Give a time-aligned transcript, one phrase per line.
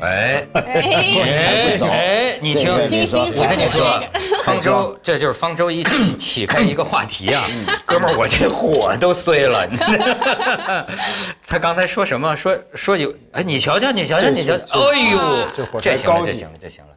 [0.00, 7.42] 哎哎，你听，星星我跟你说这个，方舟，这就是方舟一起起开一个话题啊，
[7.86, 9.66] 哥们儿，我这火都碎了。
[11.46, 12.36] 他刚才说什么？
[12.36, 15.18] 说说有，哎，你瞧瞧，你瞧瞧，你瞧，哎呦
[15.56, 16.90] 这火，柴这行了，高级这行了，这行了。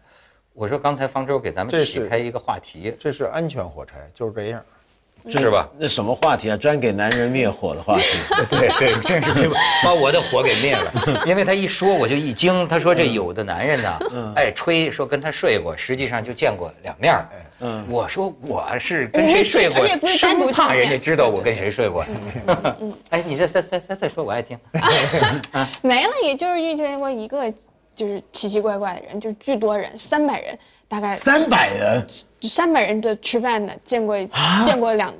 [0.53, 4.61] 我说刚才方舟给咱们起开一个话题，这是安全火柴，就是这样。
[5.29, 5.67] 是吧？
[5.77, 6.57] 那什么话题啊？
[6.57, 8.03] 专给男人灭火的话题。
[8.49, 9.49] 对 对，真是
[9.83, 10.91] 把我的火给灭了。
[11.25, 17.27] 因为他一说我就一惊，他说这有的男人呢，爱吹说跟他睡过，实际上就见过两面儿。
[17.59, 22.05] 嗯我说我是跟谁睡过而且不是单独生怕人家知道我跟谁睡过。
[23.09, 24.57] 哎，你再再再再再说，我爱听。
[25.81, 27.51] 没了，也就是遇见过一个
[27.97, 32.07] 就是奇奇怪怪的人，就是巨多人，三百人，大概三百人
[32.41, 34.15] 三百人的吃饭的，见过
[34.63, 35.13] 见过两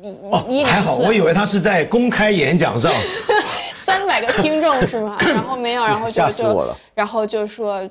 [0.00, 2.90] 一哦一，还好，我，以为他是在公开演讲上。
[3.74, 5.18] 三百个听众是吗？
[5.34, 7.86] 然后没有，然后就就吓死我了然后就说。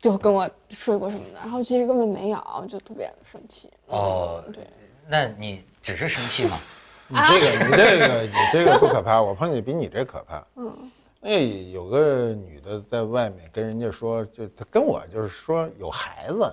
[0.00, 3.70] 就跟我睡过什么的，然后其实根本没有，就特别生气。
[3.86, 4.62] 哦，对，
[5.08, 6.60] 那你只是生气吗？
[7.08, 10.44] 你这个，你这个，你这个不可怕，我碰见比你这可怕。
[10.56, 10.90] 嗯，
[11.26, 16.52] 那有个女的在外面跟人家说，就她跟我就是说有孩子，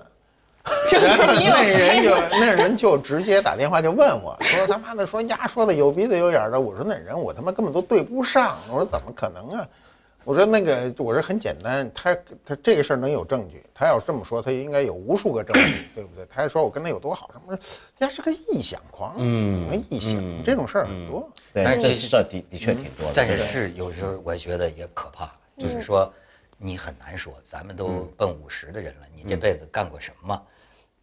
[0.90, 9.68] 那人就那人就直接打电话就问我说他妈的说丫说的有鼻子有眼儿的，我说那人我他妈根本都对不上，我说怎么可能啊？
[10.24, 16.26] 我说那个我说很简单，他他这个事儿能有证据，他要这么说，他应该有无数个证据，对不对？
[16.26, 17.58] 他还说我跟他有多好，什么？
[17.98, 21.28] 他是个臆想狂，嗯什么臆想嗯这种事儿很多。
[21.52, 23.12] 对但，是这事儿的的确挺多的。
[23.14, 26.12] 但是是有时候我觉得也可怕，就是说
[26.58, 30.40] 你很难说，咱们都奔五十的人了，你这辈子干过什么，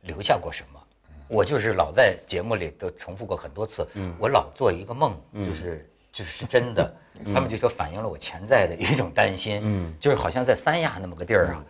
[0.02, 0.80] 留下过什么？
[1.28, 6.94] 我就是老在节目里都重复过很多次，我老做一个梦，就是就是是真的，
[7.34, 9.94] 他们就说反映了我潜在的一种担心，嗯。
[10.00, 11.64] 就是好像在三亚那么个地儿啊。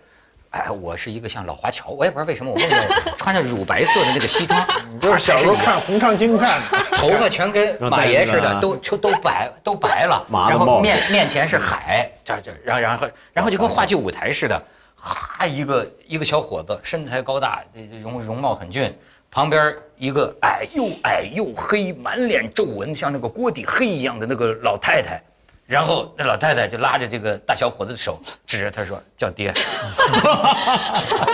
[0.52, 4.60] 哎，我是一个像老华侨，我也不知道为什么，我梦见我穿着乳白色的那个西装，
[4.92, 6.60] 你就是小时候看《红唱经》看，
[6.98, 14.60] 头发全跟马爷似的，都都都白都白了，然后面面前是海，这这，然后然后然后就跟话剧舞台似的，
[14.96, 17.64] 哈一个一个小伙子，身材高大，
[18.02, 18.92] 容容貌很俊，
[19.32, 25.22] 旁边一个矮又矮又黑，满脸皱纹，像那个锅底黑一样的那个老太太。
[25.68, 29.54] 然后那老太太就拉着这个大小伙子的手，指着他说：“叫爹。”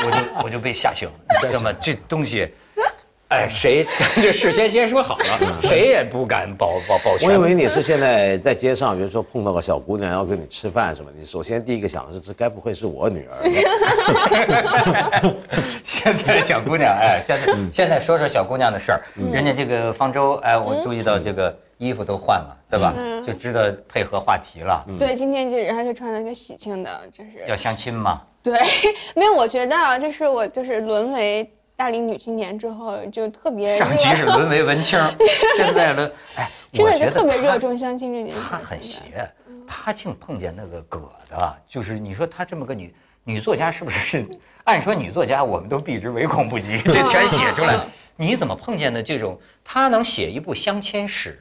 [0.03, 1.71] 我就我就被吓醒了，你知道吗？
[1.79, 2.53] 这东西，
[3.29, 7.27] 哎，谁 这事先先说好了， 谁也不敢保保保全。
[7.27, 13.43] 我以为你是现在在街上，比如说碰到个小姑娘要跟你吃饭什么，你首先第一个想的是，这该不会是我女儿
[15.21, 15.33] 吧？
[15.83, 19.01] 现在小姑娘，哎，现在现在说说小姑娘的事儿。
[19.31, 22.93] 人家这个方舟，哎，我注意到这个衣服都换了，对吧？
[23.25, 24.85] 就知道配合话题了。
[24.99, 28.21] 对，今天就然后就穿了个喜庆的，就是要相亲吗？
[28.43, 28.53] 对，
[29.15, 34.99] 没有，我觉得啊，就是我就是沦为大龄女青年之后，就特别上集是 沦为文青，
[35.57, 38.37] 现在呢，哎，真的就特别热衷相亲这件事。
[38.49, 39.01] 他很邪，
[39.67, 42.93] 他竟碰见那个葛的，就是你说他这么个女
[43.23, 44.25] 女作家，是不是？
[44.63, 49.37] 按说女作家我们都避之唯恐不及，这全写出来嗯，你怎么碰见的这种？
[49.63, 51.39] 他能写一部相亲史，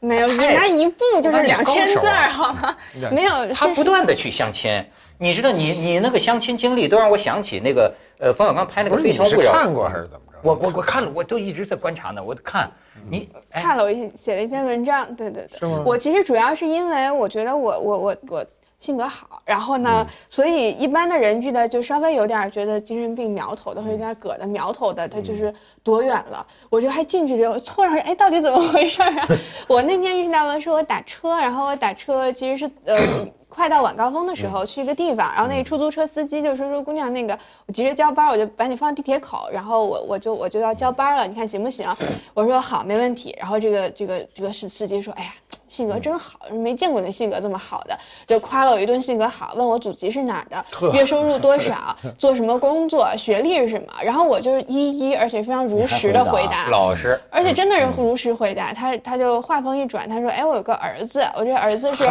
[0.00, 2.76] 没有，人太家一部就是两千字好吗？
[3.10, 4.84] 没有，他不断的去相亲。
[5.18, 10.38] 你知道你你那个相亲经历，都让我想起那个呃冯小刚拍那个《非诚勿扰》，看过还是怎么着？
[10.42, 12.22] 我我我看了，我都一直在观察呢。
[12.22, 12.70] 我看
[13.10, 18.46] 你，哎，看了我一写了一篇文章，对对对，是吗我其实主要是因为我觉得我我我我
[18.86, 25.52] 性格好，然后呢，所以一般的人遇到就稍微有点觉得精神病苗头的，或者有点葛的苗头的，他就是
[25.82, 29.26] 躲远了，我就还近距离我凑上去，哎，到底怎么回事啊？
[29.66, 32.96] 我那天遇到的是我打车，然后我打车其实是呃。
[33.48, 41.88] 快到晚高峰的时候，去一个地方，然后那个出租车司机就说说姑娘，那个我急着交班，我就把你放地铁口，然后我我就我就要交班了，你看行不行？
[42.34, 43.34] 我说好，没问题。
[43.38, 45.30] 然后这个这个这个司司机说，哎呀，
[45.68, 58.72] 性格真好，没见过那性格这么好的，就夸了我一顿性格好，问我祖籍是哪儿的，月收入多少， 做什么工作，学历是什么，然后我就是一一而且非常如实的回答，老实，而且真的是如实回答。
[58.72, 62.04] 他他就话锋一转，他说：“哎，我有个儿子，我这儿子是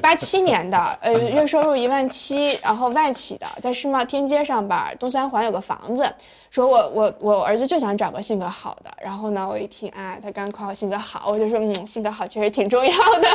[0.00, 6.04] 八七年的，呃，月收入一万七，然后外企的，在世贸天阶上班，东三环有个房子。
[6.50, 8.90] 说我我我儿子就想找个性格好的。
[9.00, 13.28] 然后呢，我一听啊，他刚夸我性格好，我就说嗯，性格好确实挺重要的。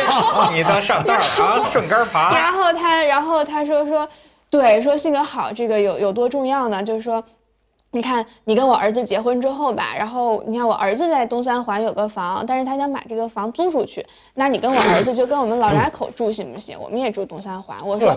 [0.52, 1.20] 你当上道啊，
[1.70, 2.34] 顺杆爬。
[2.34, 4.08] 然后他然后他说说，
[4.50, 6.82] 对，说性格好这个有有多重要呢？
[6.82, 7.22] 就是说。
[7.94, 14.04] 你看，你跟我儿子结婚之后吧，然后你看我儿子在东三环有个房，但是他想把这个房租出去，
[14.34, 16.74] 那你跟我儿子就跟我们老两口住行不行？
[16.80, 17.76] 我们也住东三环。
[17.84, 18.08] 我说，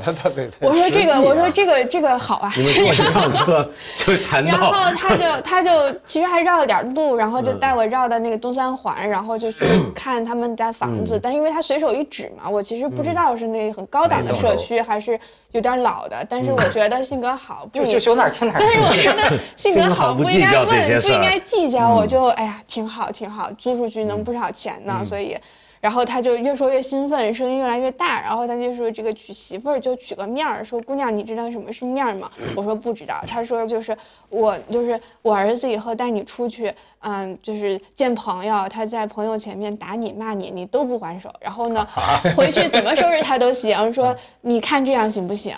[0.61, 2.49] 我说这个，我说这个这个好啊。
[2.55, 4.51] 你们坐一趟 车就谈到。
[4.51, 5.69] 然后他就他就
[6.05, 11.19] 其实还绕了点路，然后就带我绕到那个东三环，然后就去看他们家房子。
[11.21, 15.19] 但因为他随手一指嘛，我其实不知道是那很高档的社区还是
[15.55, 16.25] 有点老的。
[16.29, 18.57] 但是我觉得性格好， 就就修哪儿去哪儿。
[18.59, 19.39] 但是我觉得。
[19.55, 20.67] 性格好不应该问，
[21.01, 25.35] 不应该计较，我就哎呀，挺好挺好，租出去能不少钱呢，所以，
[25.81, 32.31] 然后他就越说越兴奋，声音越来越大，然后他就说这个娶媳妇儿就娶个面儿，说姑娘你知道什么是面儿吗？
[32.55, 33.95] 我说不知道，他说就是
[34.29, 41.87] 我就是我儿子以后带你出去，嗯，就是见朋友，他在朋友前面打你骂你，你都不还手，然后呢，
[42.35, 45.55] 回去怎么收拾他都行，说你看这样行不行？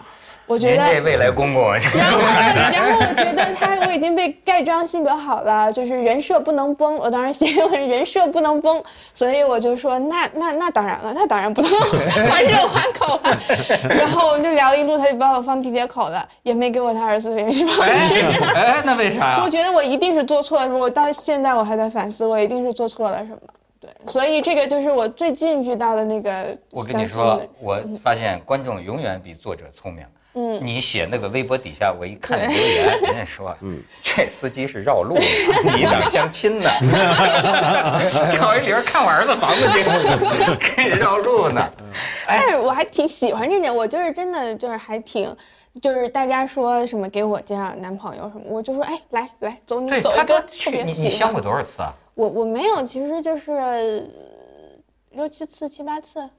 [0.48, 2.20] 我觉得未来公公，然后
[2.72, 6.96] 然后我觉得他我已经被盖章性格好了，就是人设不能崩。
[6.96, 8.82] 我当时写人设不能崩，
[9.14, 11.70] 所以我就说那那那当然了，那当然不能
[12.30, 13.38] 还热还口了。
[13.94, 18.16] 然后我们就聊了一路，他就把我放地铁口了，也没给我他儿子的联系方式。
[18.56, 19.42] 哎，那为啥呀？
[19.44, 23.38] 我觉得我一定是做错了，我到现在我还在反思，我一定是做错了什么。
[23.82, 26.58] 对，所以这个就是我最近遇到的那个。
[26.72, 30.06] 我跟你说，我发现观众永远比作者聪明。
[30.40, 35.18] 嗯，你写那个微博底下，我一看留言，人家说， 嗯， 这司机是绕路，
[35.76, 36.70] 你等相亲呢？
[38.30, 39.82] 赵一玲看我儿子房子去，
[40.76, 41.68] 给你绕路呢。
[42.28, 45.36] 但是我还挺喜欢这点，我就是真的就是还挺，
[45.82, 51.92] 就是大家说什么给我介绍男朋友什么，我就说哎，来来走，你走一个特别你你相过多少次啊？
[52.14, 54.08] 我我没有，其实就是
[55.14, 56.30] 六七次、七八次，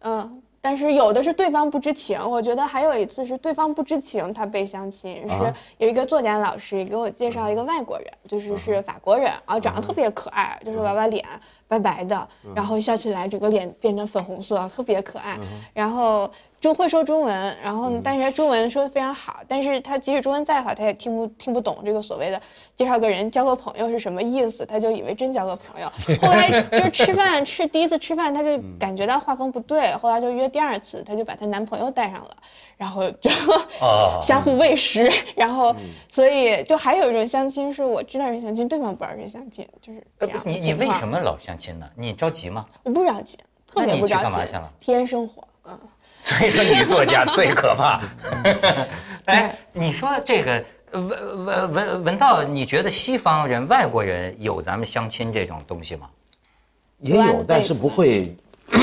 [0.00, 0.42] 嗯。
[0.68, 5.26] 但是有的是对方不知情，我觉得还有一次是对方不知情，他被相亲。
[5.26, 11.24] 是有一个作家老师给我介绍一个外国人，就是是法国人，然后长得特别可爱，就是娃娃脸，
[11.66, 15.38] 白白的，然后笑起来整个脸变成粉红色，特别可爱，
[15.72, 16.30] 然后。
[16.60, 22.40] 就会说中文，然后但是中文说的非常好，但是他即使中文再好，他也听不听不懂这个所谓的
[22.74, 25.88] 介绍个人交个朋友是什么意思，他就以为真交个朋友。
[26.20, 32.36] 后来就吃饭吃第一次吃饭，他就感觉到画风不对，后来就约第二次，他就把她男朋友带上了，
[32.76, 33.30] 然后就
[34.20, 35.74] 相互喂食，然后
[36.08, 40.42] 所以就还有一种相亲是我知道人相亲，对方不知道是相亲，就是这样。
[40.44, 41.88] 你你为什么老相亲呢？
[41.94, 42.66] 你着急吗？
[42.82, 44.36] 我不着急，特别不着急。
[44.80, 45.78] 体验生活，嗯。
[46.20, 48.00] 所以说，女作家最可怕。
[49.26, 56.08] 哎，你说这个文文文文道，你觉得西方人、外国人有咱们相亲这种东西吗？
[57.00, 58.34] 也有，但是不会，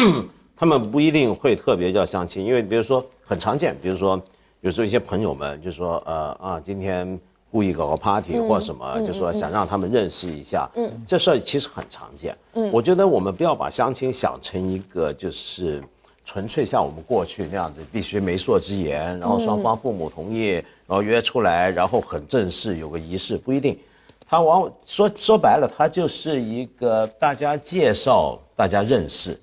[0.55, 4.19] 他们不一定会特别叫相亲，因为比如说很常见，比如说
[4.61, 7.19] 有时候一些朋友们就说，呃啊，今天
[7.51, 10.69] 故意搞个 party 或什么，就说想让他们认识一下。
[10.75, 12.35] 嗯，这事儿其实很常见。
[12.53, 15.83] 嗯，我觉得我们不要把相亲想成一个就是。
[16.25, 23.79] 纯粹像我们过去那样子，必须媒妁之言，然后双方父母同意，然后约出来，然后很正式，有个仪式，不一定。
[24.27, 29.39] 他往说说白了，他就是一个大家介绍，大家认识，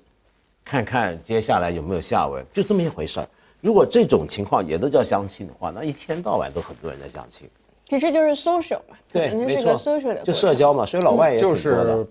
[0.65, 3.27] 看看接下来有没有下文，就这么一回事儿。
[3.61, 7.49] 如果这种情况也都叫相亲的话，那一天到晚都很多人在相亲。
[7.85, 11.95] 其实就是 social 嘛，对，没错，social 的就社交嘛，所以老外也挺多的。
[11.95, 12.07] 嗯，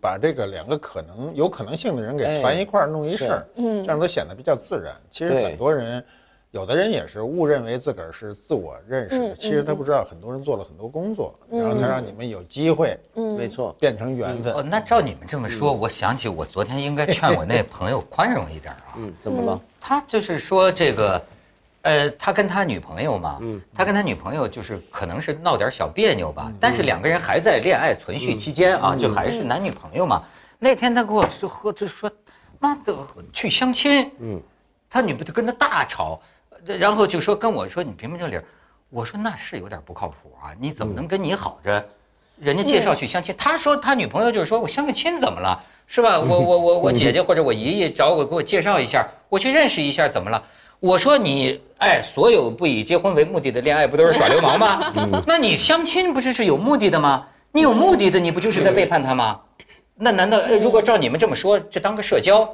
[0.00, 4.94] 把这个两个可能有可能性的人给团一块儿弄一事儿，嗯，这样都显得比较自然。
[5.10, 6.04] 其实很多人，
[6.50, 14.52] 有的人也是误认为自个儿是自我认识的，其实他不知道很多人做了很多工作，然后才让你们有机会，嗯，没错，变成缘分。
[14.52, 18.94] 哦，那照你们这么说，我想起我昨天应该劝我那朋友宽容一点啊。
[18.96, 19.60] 嗯，怎么了？
[19.80, 21.22] 他就是说这个。
[21.82, 30.22] 呃，他跟他女朋友嘛，嗯，他跟他女朋友就是可能是闹点小别扭吧，但是两个人还在恋爱存续期间啊，就还是男女朋友嘛。
[30.58, 32.10] 那天他跟我就喝，就说，
[32.58, 32.94] 妈的
[33.32, 34.38] 去相亲，嗯，
[34.90, 36.20] 他女朋友就跟他大吵，
[36.66, 38.44] 然后就说跟我说你评评这理儿，
[38.90, 41.82] 我说那是有点不靠谱啊，你怎么能跟你好着，
[42.38, 46.20] 人家介绍去相亲，他说他女朋友就是说我相个亲怎么了，是吧？
[46.20, 50.42] 我我我我 姐姐或者我姨姨找我给我介绍一下，我去认识一下怎么了？
[50.78, 54.92] 我说你哎，所有不以结婚为目的的恋爱不都是耍流氓吗？
[55.26, 57.26] 那你相亲不是是有目的的吗？
[57.52, 59.40] 你有目的的，你不就是在背叛他吗？
[59.96, 62.48] 那难道哎如果照你们这么说，这当个社交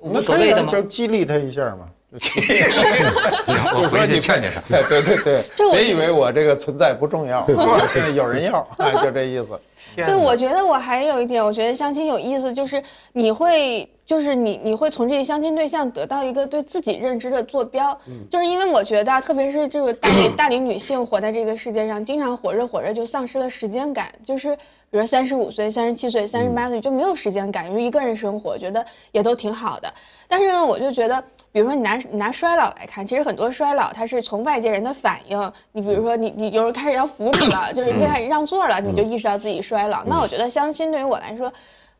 [0.00, 0.72] 无所谓的吗？
[0.72, 1.88] 就激励他一下嘛。
[3.74, 4.60] 我回去劝劝他。
[4.88, 7.46] 对对对别以为我这个存在不重要，
[7.92, 9.58] 现在有人要，哎，就这意思。
[9.96, 17.96] 对，我觉得我还有一点，我觉得相亲有意思，就是你会，就是你你会从这些相亲对象得到一个对自己认知的坐标，
[18.30, 24.56] 就是因为我觉得，特别是这个大 龄大龄女性活在这个世界上，经常活着活着就丧失了时间感，就是
[24.90, 29.92] 比如三十五岁、三十七岁、三十八岁就没有时间感，因为一个人生活，觉得也都挺好的。
[30.26, 31.22] 但是呢，我就觉得，
[31.54, 40.02] 比如说你拿你拿衰老来看，其实很多衰老它是从外界人的反应，你比如说你你有人开始要扶你了，就是开始让座了，你就意识到自己衰老。
[40.06, 41.52] 那我觉得相亲对于我来说。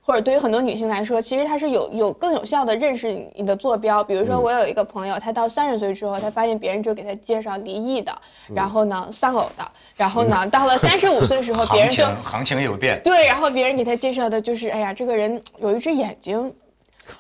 [0.07, 4.05] 或者对于很多女性来说，其实它是有有更有效的认识你的坐标。
[4.05, 8.13] 比如说，我有一个朋友，他到三十岁之后，他发现别人就给他介绍离异的，
[8.55, 16.55] 然后呢丧偶的，然后呢到了三十五岁时候， 别人就行情行情有变，对，然后别人给他介绍的就是，哎呀，这个人有一只眼睛。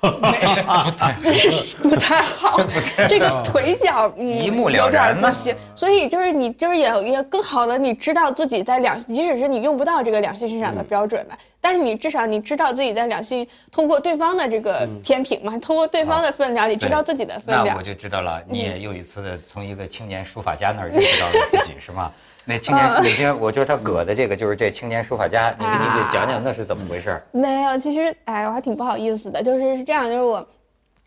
[1.22, 2.60] 就 是 不太好，
[3.08, 17.66] 这个腿脚嗯一目了有点然不行，所以就是你就是也也更好的，你知道自己在两，即使是你用不到这个两性市场的标准了，但是你至少你知道自己在两性通过对方的这个天平嘛，通过对方的分量，你知道自己的分量。
[17.66, 17.82] 那我。
[17.82, 22.10] 就知道了，你也又一次的从一个青年书法家那儿认识到了自己，是吗？
[22.44, 27.26] 那青年，那天我就是他搁的这个，就是这青年书法家，你给你给讲讲那是怎么回事儿？
[27.32, 30.46] 没有，其实哎，我还挺不好意思的，就是是这样，就是我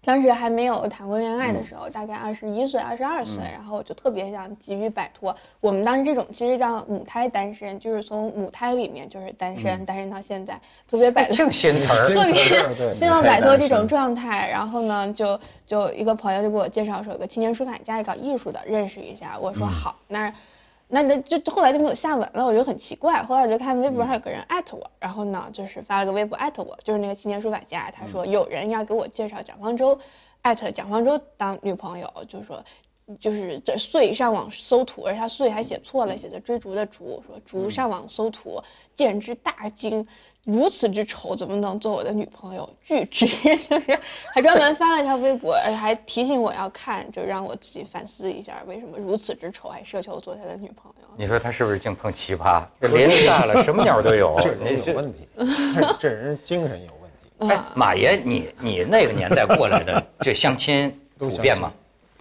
[0.03, 14.49] 当时还没有谈过恋爱的时候，大概二十一岁、二十二岁，然后我就特别想急于摆脱我们当时这种其实叫母胎单身，就是从母胎里面就是单身，单身到现在，特别摆 脱净新词儿，特别 希望摆脱这种状态。
[14.49, 19.37] 然后呢，就就一个朋友就给我介绍说，有个青年书法家，也搞艺术的，认识一下。
[19.39, 20.33] 我说好，那。
[20.89, 23.21] 那那就后来就没有下文了，我觉得很奇怪。
[23.21, 29.99] 后来我就看微博上有个人艾特我，然后呢，就是发了个微博艾特我，就是那个青年书法家，他说有人要给我介绍蒋方舟，
[30.41, 32.63] 艾特蒋方舟当女朋友，就说
[33.19, 38.61] 就是这遂上网搜图，而且他遂还写错了，写的追逐的逐，说逐上网搜图，
[38.95, 40.07] 简直大惊，
[40.47, 42.69] 如此之丑，怎么能做我的女朋友？
[42.81, 43.27] 拒之，
[43.57, 43.99] 就是
[44.33, 51.07] 还专门发了一条微博，而且还提醒我要看，就让我自己反思一下，为什么如此之丑还奢求做他的女朋友？
[51.17, 52.63] 你说他是不是净碰奇葩？
[52.79, 54.37] 这年龄大了，什么鸟都有。
[54.39, 55.27] 这人有问题，
[55.75, 61.73] 这这人精神有问题，哎，马爷，你你那个年代过来的，这相亲普遍吗？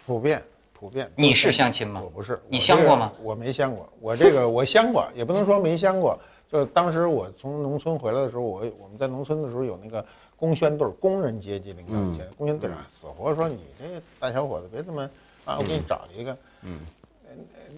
[0.04, 0.42] 普遍
[0.73, 1.09] 普遍。
[1.14, 2.11] 你是相亲吗我？
[2.11, 3.12] 不是，你相过吗？
[3.23, 6.18] 我没相过，我这个我相过，也不能说没相过。
[6.50, 10.05] 就是当时我从农村回来的时候，我我们在农村的时候有那个
[10.37, 15.03] 工宣队，工人阶级领导以前工宣队长死活说你这大小伙子别这么
[15.45, 16.79] 啊，我给你找一个，嗯。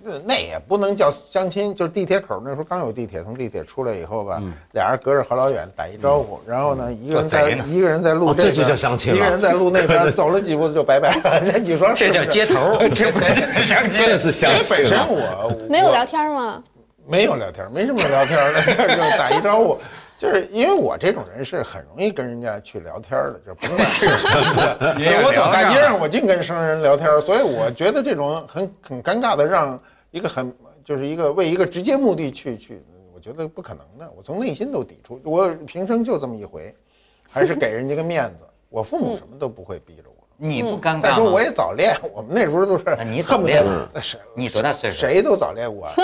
[0.05, 4.41] 那那也不能叫相亲，就是地铁口那时候刚有地铁，从地铁出来以后吧，
[4.73, 11.11] 俩人隔着好老远打一招呼，然后呢，一个人在一个人在路哦这就叫相亲一个人在路那边 走了几步就拜拜。
[11.11, 11.59] 了。
[11.59, 14.07] 你说这叫街头， 这不叫相亲。
[14.07, 14.77] 这是相亲。
[14.77, 16.63] 本身我没有聊天吗？
[17.09, 19.79] 没有聊天，没什么聊天的， 就是打一招呼。
[20.19, 30.53] 就是因为我这种人是很容易跟人家去聊天的，就甭管 也我走大街上上，我净跟生人聊天，所以我觉得这种很很尴尬的，让一个很
[30.85, 32.83] 就是一个为一个直接目的去去，
[33.15, 35.21] 我觉得不可能的，我从内心都抵触。
[35.25, 36.75] 我平生就这么一回，
[37.31, 38.45] 还是给人家个面子。
[38.71, 40.25] 我父母什么都不会逼着我。
[40.37, 41.41] 你不尴尬再说我？
[41.41, 45.88] 也早恋，我们那时候都是你恨不得早恋谁你多大岁数谁都早恋我。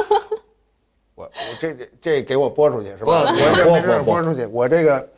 [1.15, 1.31] 我我
[1.61, 3.05] 这这这给我播出去是吧？
[3.05, 4.47] 播我这没事播出去。
[4.47, 5.09] 我这个，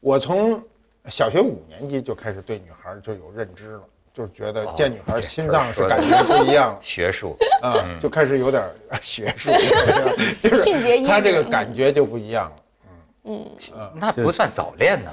[0.00, 0.62] 我从
[1.08, 3.82] 小学五年级就开始对女孩就有认知了，
[4.14, 8.62] 就是觉得见女孩心脏是感觉不一样学术，啊，就开始有点
[9.00, 9.50] 学术，
[10.42, 12.56] 就是性别意他这个感觉就不一样了。
[13.24, 13.46] 嗯
[13.76, 15.10] 嗯那不算早恋呢。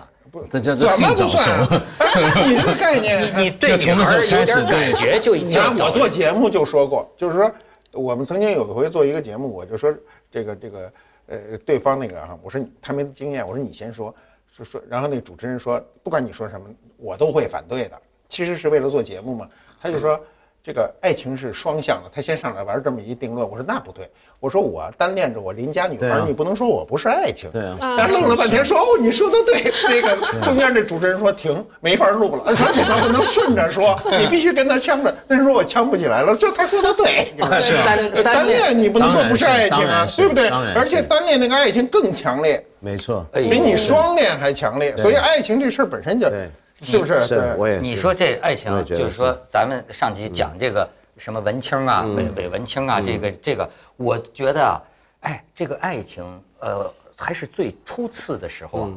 [0.51, 5.89] 这叫怎么早不算你这个概念，你对女孩有点开始感觉就你看我。
[5.89, 7.51] 做节目就说过，就是说
[7.93, 9.91] 我们曾经有一回做一个节目，我就说
[10.31, 10.93] 这个这个
[11.27, 14.13] 呃对方那个哈，我说他没经验，我说你先说
[14.47, 16.67] 说说，然后那个主持人说不管你说什么，
[16.97, 18.01] 我都会反对的。
[18.29, 19.49] 其实是为了做节目嘛，
[19.81, 20.23] 他就说
[20.61, 23.49] 这个爱情是双向的，他先上来玩这么一定论。
[23.49, 24.09] 我说那不对，
[24.41, 27.49] 我说我单恋着我邻家女孩，啊你不能说我不是爱情。
[27.51, 29.59] 对啊他愣了半天说哦，你说的对。
[29.89, 35.15] 那个中间这主持人说停，没法录了，说你能不能顺着说，你必须跟他呛着。
[35.27, 37.27] 那人说我呛不起来了，这他说的对。
[37.61, 40.49] 是啊对单恋你不能说不是爱情啊，对不对？
[40.75, 44.95] 而且单恋那个爱情更强烈，没错，比你双恋还强烈。
[44.97, 46.49] 所以爱情这事儿本身就对，
[46.81, 47.25] 是不是？
[47.25, 47.55] 是对。
[47.55, 47.81] 我也是。
[47.81, 54.81] 你说这爱情就是说咱们上集讲这个什么文青啊、伪伪文青啊，这个这个，我觉得啊，
[55.21, 56.23] 哎，这个爱情，
[56.59, 58.89] 呃，还是最初次的时候啊，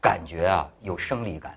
[0.00, 1.56] 感觉啊有生理感，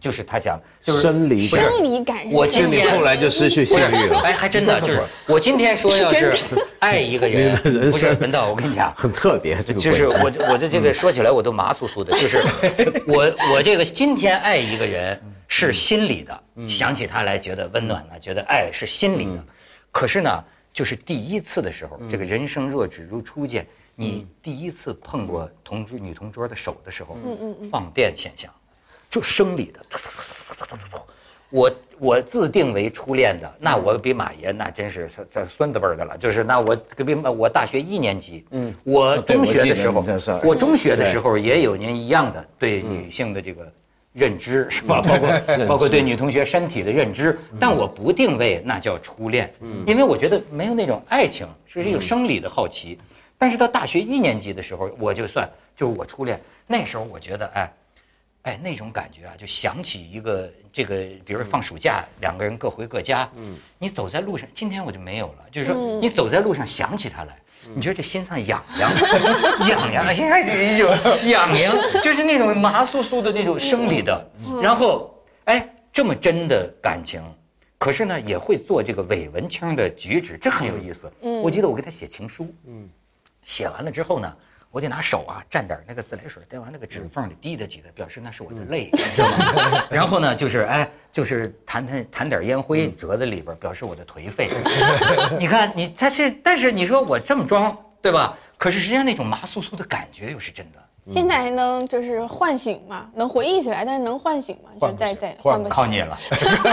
[0.00, 6.32] 就是他讲就是生理生理感受我今天后来就失去性欲了，哎，还真的就是我今天说要是
[6.78, 7.56] 爱一个人，
[7.90, 12.38] 不是文道，我跟你讲，很特别这个就是我我的这个说起来我都麻酥酥的，就是
[13.08, 19.44] 我我这个今天爱一个人是心里的，想起他来觉得温暖了，觉得爱是心里的。
[19.90, 27.16] 可是呢，就是第一次的时候，这个人生若只如初见，你第一次碰过同桌女同桌的手的时候，
[27.70, 28.52] 放电现象，
[29.16, 29.80] 就生理的，
[31.48, 33.50] 我我自定为初恋的。
[33.58, 36.18] 那我比马爷那真是算算孙子辈的了。
[36.18, 38.44] 就是那我隔壁，我大学一年级。
[38.50, 40.04] 嗯，我中学的时候，
[40.44, 43.66] 我中学的时候也有您一样的对女性的这个
[44.12, 45.00] 认知，是吧？
[45.00, 47.38] 包括包括对女同学身体的认知。
[47.58, 49.50] 但我不定位，那叫初恋。
[49.60, 52.98] 嗯，因为我觉得没有那种爱情，是是有生理的好奇。
[53.38, 57.72] 但是到大学一年级的时候，我就算就是我初恋那时候，我觉得哎。
[58.46, 67.36] 哎，那种感觉啊，就想起一个这个，比如说放暑假，两个人各回各家，嗯，你走在路上，今天我就没有了，就是说你走在路上想起他来，
[67.74, 68.88] 你觉得这心脏痒痒，
[69.68, 70.88] 痒痒，应该是一种
[71.28, 71.74] 痒痒，
[72.04, 74.30] 就是那种麻酥酥的那种生理的，
[74.62, 75.12] 然后
[75.46, 77.20] 哎，这么真的感情，
[77.78, 81.12] 可是呢也会做这个伪文青的举止，这很有意思。
[81.22, 81.40] 嗯。
[81.40, 82.88] 我记得我给他写情书，嗯，
[83.42, 84.32] 写完了之后呢。
[84.70, 88.90] 我得拿手啊蘸点那个自来水，再往那个指缝里滴的几滴，表示那是我的泪？
[89.90, 94.50] 然后呢，就是哎，就是弹弹弹点烟灰折在里边，表示我的颓废。
[95.38, 98.36] 你看你他是，但是你说我这么装，对吧？
[98.58, 100.82] 可是实际上那种麻酥酥的感觉又是真的。
[101.08, 103.08] 现在还能就是唤醒吗？
[103.14, 104.70] 能回忆起来，但是能唤醒吗？
[104.74, 105.70] 就唤不醒在在唤不醒。
[105.70, 106.18] 靠你了，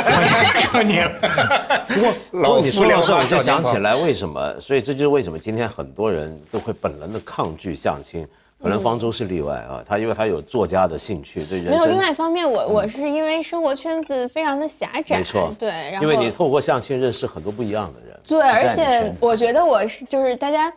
[0.71, 1.11] 靠你了。
[1.87, 8.27] 不过，不过你说到这，我就想起，来为什么，所以这就是为什么今天很多人都会本能的抗拒相亲，
[8.63, 15.53] 可能方舟是例外啊，他因为他有作家的兴趣，对人没有，另，外一方面，我我是因为生活圈子非常的狭窄，没错。
[15.59, 20.71] 对，然后因为你透过相亲认识很多不一样的人，对，而且我觉得我是就是大家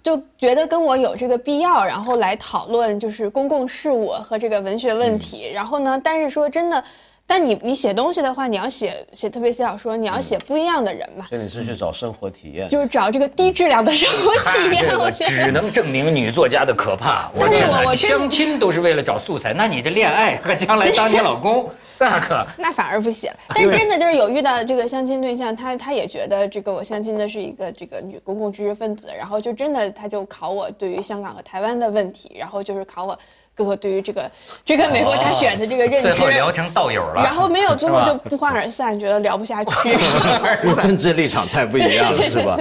[0.00, 5.50] 就觉得跟我有这个必要，然后来讨论就是公共事务和这个文学问题。
[5.52, 6.84] 然后呢，但是说真的，
[7.26, 14.84] 但你你写东西的话，你要写写特别写小说，你要写不一样的人嘛，所以你是去找生活体验，就是找这个低质量的生活体验。
[14.84, 15.50] 这个我觉只。
[15.54, 17.30] 能证明女作家的可怕。
[17.34, 33.16] 我天哪，相亲都是为了找素材，那你这恋爱和将来当你老公，那可 那反而不写了，但是真的就是有遇到这个相亲对象，他他也觉得这个我相亲的是一个这个女公共知识分子，然后就真的他就考我对于香港和台湾的问题，然后就是考我
[33.54, 34.30] 各个对于这个
[34.64, 37.22] 这个美国大选的这个认知，最后聊成道友了。
[37.22, 39.90] 然后没有 最后就不欢而散，觉得聊不下去。
[40.64, 42.58] 因为政治立场太不一样了，是吧？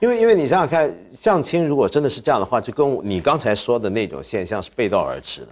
[0.00, 5.48] 因为因为你想想看，相亲如果真的是这样的话，就跟你刚才说的那种现象是背道而驰的。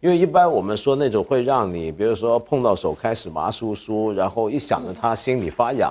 [0.00, 5.90] 因为一般我们说那种会让你，比如说碰到手开始麻酥酥，然后一想着他心里发痒，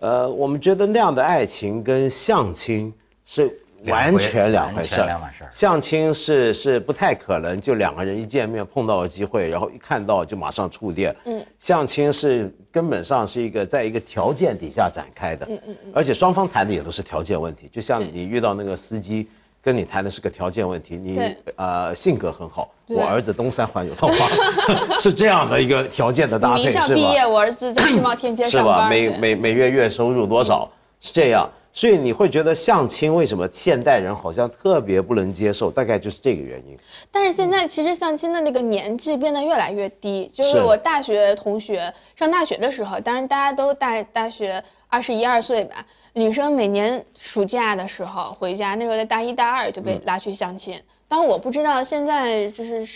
[0.00, 2.92] 呃，我们觉得那样的爱情跟相亲
[3.26, 3.54] 是
[3.86, 11.14] 完全两回事两码事儿相亲是是不太可能，就两个人一见面碰到了机会，然后一看到就马上触电。
[11.24, 15.46] 嗯，相亲是根本上是一个在一个条件底下展开的。
[15.48, 19.28] 嗯嗯嗯而且双方谈的也都是条件问题，就像你遇到那个司机。
[19.66, 21.18] 跟你谈的是个条件问题，你
[21.56, 24.28] 呃性格很好，对我儿子东三环有套房，
[25.00, 26.94] 是这样的一个条件的搭配，名校是吧？
[26.94, 28.90] 毕业，我儿子在世贸天阶是吧？
[28.90, 30.70] 每每每月月收入多少
[31.00, 35.72] 是这样，所以你会觉得相亲为什么现代人好像特别不能接受？
[35.72, 36.78] 大概就是这个原因。
[37.10, 50.80] 但是现在其实相亲的那个年纪变得越来越低，就是是我大学同学上大学的时候，当然大家都大大学二十一二岁吧，女生每年暑假的时候回家，那时候在大一大二就被拉去相亲。
[51.08, 52.86] 当然我不知道现在就是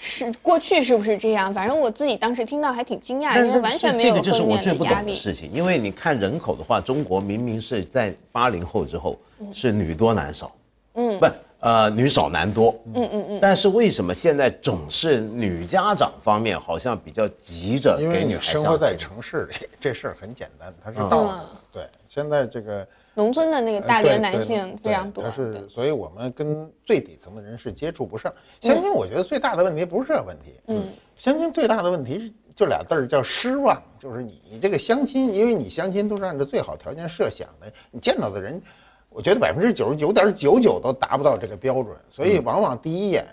[0.00, 5.06] 是是过去是不是这样，反正我自己当时听到还挺惊讶，因为完全没有这个就是我最不压力。
[5.08, 10.50] 懂的事情，因为你看人口的话，中国明明是在八零后之后嗯是女多男少，
[10.94, 11.26] 嗯，不
[11.60, 12.74] 呃，女少男多。
[12.94, 13.38] 嗯嗯嗯。
[13.38, 18.96] 但是为什么现在总是女家长方面好像比较急着因为你给女孩生活在？
[18.96, 21.30] 城市里，这事儿很简单，它是道理。
[21.70, 28.32] 对，现在这个农村的那个呃大龄男性非常多它，是，所以我们跟最底层的人是接触不上。
[28.60, 30.84] 相亲，我觉得最大的问题不是这个问题，嗯，
[31.16, 38.60] 相亲最大的问题是就俩字儿叫失望，就是你这个相亲，因为你相亲都是按照最好条件设想的，你见到的人，
[39.08, 43.26] 我觉得百分之九十九点九九都达不到这个标准，所以往往第一眼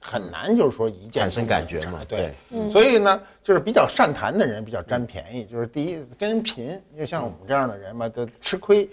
[0.00, 8.88] 很难就是说一见产生感觉嘛对对，所以呢，就是比较善谈的人比较占便宜，就是第一跟人贫，就像我们这样的人嘛，都吃亏，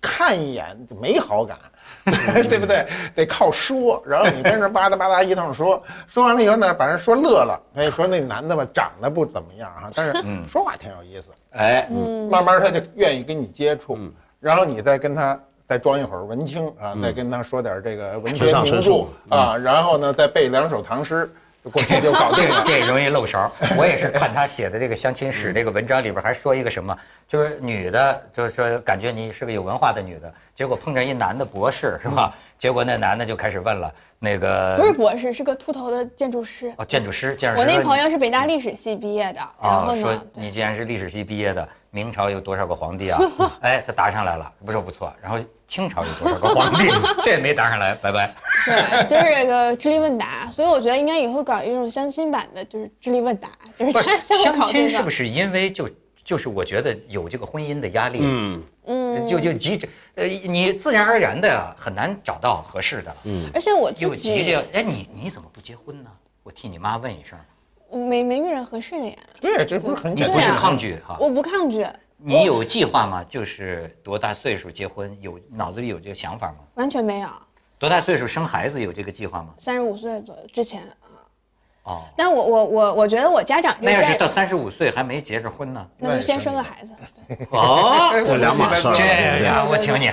[0.00, 1.58] 看一眼就没好感，
[2.48, 2.86] 对不对？
[3.14, 10.12] 得靠说，然后你跟人吧嗒吧嗒一通说，说完了以后呢，把人说乐了，哎，说那男的吧长得不怎么样哈，但是
[10.48, 11.88] 说话挺有意思，哎，
[12.30, 13.98] 慢慢他就愿意跟你接触，
[14.40, 21.28] 然后你再跟他再装一会儿文青啊，再跟他说点这个文学名著啊，然后呢再背两首唐诗，
[21.64, 22.62] 就过去就搞定了。
[22.64, 23.50] 这容易漏勺。
[23.76, 32.32] 我也是 看他写的这个相亲史这个文章里边还说一个什么，就是女的，就是说感觉你是个有文化的女的，结果碰着一男的博士是吧？
[32.56, 36.72] 结果那男的就开始问了，那个不是博士，是个秃头的建筑师。
[36.78, 43.20] 哦建筑师，建筑我师我那朋友是北大历史系毕业的，然啊，后说呢，对你既然是历史系毕业的，明朝有多少个皇帝啊？
[43.60, 45.12] 哎，他答上来了，不错不错。
[45.22, 46.88] 然后清朝有多少个皇帝？
[47.22, 48.34] 这也没答上来，拜拜。
[48.64, 53.48] 对，就是这个智力问答，所以我觉得应该以后搞一种相亲版的，就是智力问答，
[53.78, 54.66] 就是相。
[54.66, 55.88] 亲是不是因为就
[56.26, 59.86] 就是我觉得有这个婚姻的压力，嗯，嗯，就就急着
[60.16, 66.10] 呃，你自然而然的呀很难找到合适的，嗯，而且我自又急己着哎你你怎么不结婚呢？
[66.42, 67.38] 我替你妈问一声，
[68.08, 70.50] 没没遇上合适的呀，对，这不是很你不是？
[70.54, 71.16] 抗拒哈？
[71.20, 71.86] 我不抗拒，
[72.16, 73.22] 你有计划吗？
[73.28, 75.16] 就是多大岁数结婚？
[75.20, 76.58] 有脑子里有这个想法吗？
[76.74, 77.28] 完全没有。
[77.78, 79.54] 多大岁数生孩子有这个计划吗？
[79.58, 81.22] 三十五岁左右之前啊，
[81.86, 85.86] 哦，但我我我我觉得我家长这那要是到，三十五岁还没结着婚呢？
[85.98, 86.92] 那就先生个孩子。
[87.28, 88.94] 对，哦， 这两码事儿。
[88.94, 90.10] 这样我请你。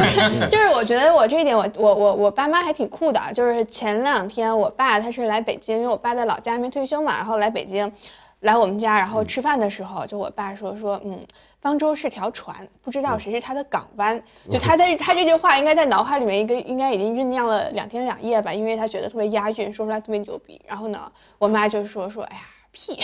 [0.50, 7.90] 就是我觉得我这一点我我我我爸妈还挺酷的，就是前两天我爸他是来北京，因为我爸在老家还没退休嘛，然后来北京，
[8.44, 11.18] 来我们家，然后吃饭的时候，就我爸说说，嗯，
[11.62, 14.22] 方舟是条船，不知道谁是它的港湾。
[14.50, 20.60] 就他在 他这句话应该在脑海里面应该应该已经酝酿了两天两夜吧，因为他觉得特别押韵，说出来特别牛逼。
[20.66, 22.42] 然后呢，我妈就说说，哎呀。
[22.74, 22.98] 屁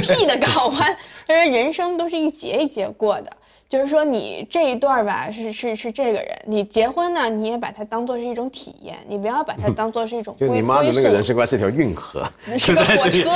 [0.00, 0.96] 屁的港湾，
[1.28, 3.30] 就是人生都是一节一节过的。
[3.68, 12.26] 就是说，你这一段儿吧，是是是这个人，你结婚呢，你也把它当做是一种体验，你不要把它当做是一种 就归你妈的那个人生观是条运河，
[12.56, 13.30] 是个火车。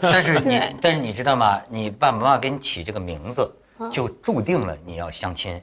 [0.00, 1.60] 但是你对，但是你知道吗？
[1.68, 3.48] 你爸爸妈妈给你起这个名字，
[3.92, 5.62] 就注定了你要相亲，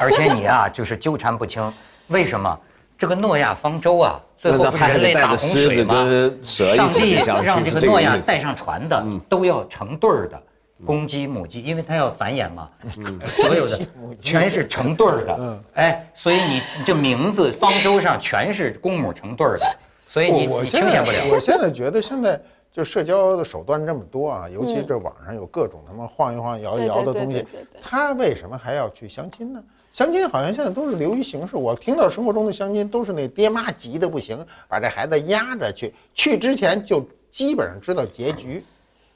[0.00, 1.70] 而且你啊，就是纠缠不清。
[2.06, 2.58] 为什么？
[2.96, 10.42] 这个诺亚方舟啊，最后不是人类大洪水吗那他还得带着狮子跟蛇一起上帝让这个诺亚带上船的都要成对儿的。
[10.84, 12.68] 公鸡、母鸡，因为它要繁衍嘛，
[13.24, 13.78] 所有的
[14.18, 19.76] 全是成对儿的，哎，所以你你这名字方舟上全是公母成对儿的，
[20.08, 21.16] 所以你你我清闲不了。
[21.32, 22.40] 我现在觉得现在
[22.72, 29.62] 就社交的手段这么多啊，尤其这网上有各种他妈晃一晃、摇一摇的东西对对对对，他为什么还要去相亲呢？
[29.92, 38.64] 相亲好像现在都是流于形式，我听到生活中的相亲都是那爹妈急的不行，把这孩子压着去，去之前就基本上知道结局。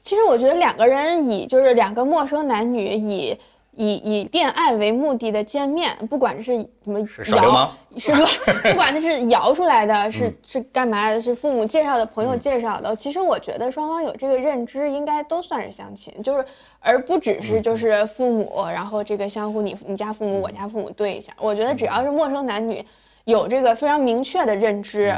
[0.03, 3.35] 其实我觉得两个人以就是两个陌生男女以
[3.77, 8.25] 以以恋爱为目的的见面，不管是什么摇，是不
[8.69, 12.95] 不管他是摇出来的，是是干嘛的，是父母介绍的，朋友介绍的。
[12.95, 16.43] 其实我觉得双方有这个认知，应该都算是相亲，就是
[16.79, 21.31] 而不只是就是父母，然后这个相互你你家父母我家父母对一下。
[21.39, 22.83] 我觉得只要是陌生男女
[23.25, 25.15] 有这个非常明确的认知。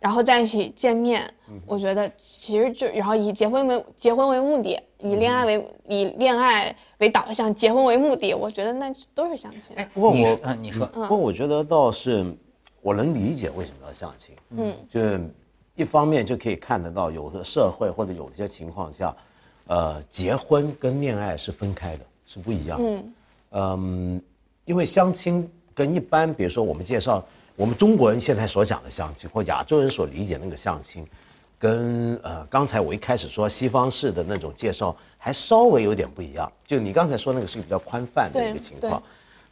[0.00, 1.22] 然后在一起见面，
[1.66, 9.76] 我觉得其实就然后以结婚为结婚为目的，以恋爱为以恋爱为导向，结婚为目的，我觉得那都是相亲。
[9.76, 12.34] 哎，不过我你说嗯，你说，不过我觉得倒是，
[12.80, 14.34] 我能理解为什么要相亲。
[14.56, 15.20] 嗯，就是
[15.74, 19.14] 一方面就可以看得到，有的社会或者有些情况下，
[19.66, 22.88] 呃，结婚跟恋爱是分开的，是不一样的。
[22.88, 23.14] 嗯
[23.50, 24.22] 嗯，
[24.64, 27.22] 因为相亲跟一般，比如说我们介绍
[27.56, 31.06] 我们中国人现在所讲的相亲，或亚洲人所理解那个相亲，
[31.64, 36.52] 跟呃刚才我一开始说西方式的那种介绍还稍微有点不一样。
[36.66, 39.02] 就你刚才说那个是比较宽泛的一个情况，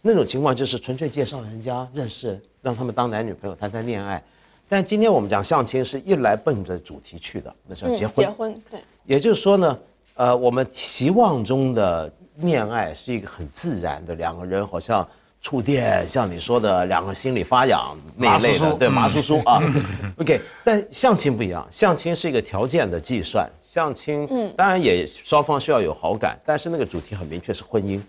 [0.02, 4.22] 那种情况就是纯粹介绍人家认识，让他们当男女朋友谈谈恋爱。
[4.68, 8.14] 但今天我们讲相亲是一来奔着主题去的，那叫嗯，结婚。
[8.14, 9.78] 结婚对，也就是说呢，
[10.12, 15.08] 呃，我们期望中的恋爱是一个很自然的，两个人好像
[15.42, 19.60] 触电，像你说的两个心里发痒那一类的，对马叔叔啊。
[20.16, 28.00] OK，但相亲不一样，相亲是一个条件的计算，相亲，嗯，当然也双方需要有好感，但是那个主题很明确是婚姻，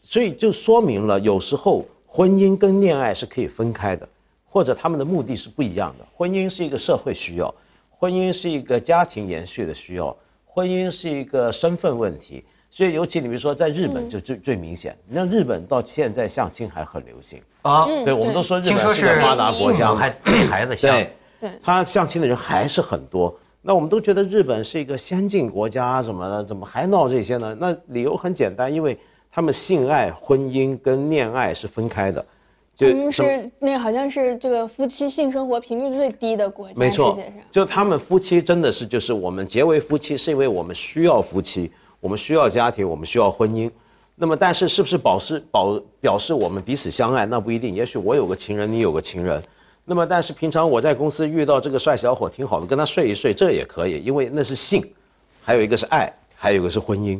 [0.00, 4.08] 所以就说明了有时候婚姻跟恋爱是可以分开的，
[4.48, 6.06] 或者他们的目的是不一样的。
[6.16, 7.54] 婚姻是一个社会需要，
[7.90, 12.42] 婚姻是一个家庭延续的需要，婚姻是一个身份问题。
[12.76, 14.96] 所以，尤其你比如说，在日本就最最明显。
[15.06, 17.40] 你像日本到现在相亲还很流行。
[17.62, 20.44] 啊，对，我们都说日本是个发达国家，还对。
[20.50, 23.32] 孩子相，对，对他相亲的人还是很多。
[23.62, 27.56] 那我们都觉得日本是一个先进国家，怎么的怎么还闹这些呢？
[27.60, 28.98] 那理由很简单，因为
[29.30, 32.26] 他们性爱、婚姻跟恋爱是分开的，
[32.74, 37.16] 就他们是那好像是这个夫妻性生活频率最低的国家，没错。
[37.52, 41.70] 就他们夫妻真的是就是我们结为夫妻，是因为我们需要夫妻，
[42.04, 43.70] 我们需要家庭，我们需要婚姻。
[44.14, 47.24] 那么，但是是不是保示保表示我们彼此相爱？
[47.24, 47.74] 那不一定。
[47.74, 49.42] 也许我有个情人，你有个情人。
[49.86, 54.86] 那么，但是平常我在公司遇到这个帅小伙挺好的，跟他睡一睡，这也可以，因为那是性，
[55.42, 57.18] 还有一个是爱，还有一个是婚姻。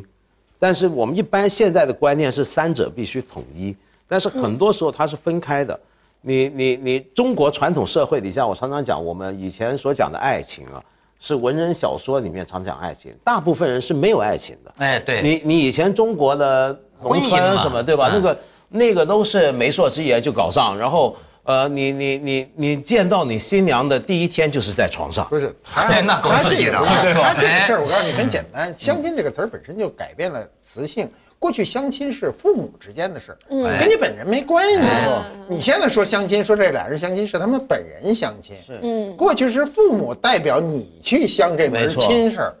[0.59, 3.75] 但是我们一般现在的观念是三者必须统一，
[4.07, 5.79] 但是很多时候它是分开的。
[6.21, 10.83] 你你你，中国传统社会底下，我常常讲，我们以前所讲的爱情啊，
[11.19, 14.73] 是文人小说里面常讲爱情，大部分人是没有爱情的。
[14.77, 18.09] 哎，对，你你以前中国的农村什么对吧？
[18.11, 25.25] 嗯那个那个都是媒妁之言就搞上，然后呃，你你你你见到你新娘的第一天就是在床上。
[25.29, 31.09] 不是他 哎那够他刺激的这个不是对吧他这个 哎事儿，我告诉你很简单，相亲这个词儿本身就改变了词性。
[31.37, 34.79] 过去相亲是父母之间的事儿，嗯跟你本人没关系。
[34.79, 42.53] 嗯你现在说相亲，说这俩人相亲是他们本人相亲，是嗯，过去是父母代表你去相这门亲事儿，